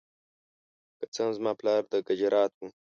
[0.97, 2.61] که څه هم زما پلار د ګجرات و.